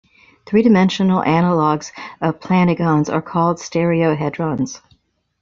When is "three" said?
0.47-0.63